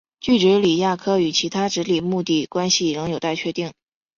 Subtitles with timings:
[0.19, 3.71] 锯脂鲤亚科与其他脂鲤目的关系仍有待确定。